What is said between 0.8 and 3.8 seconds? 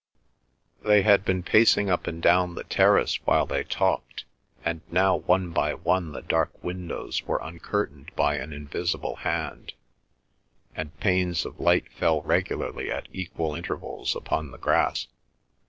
They had been pacing up and down the terrace while they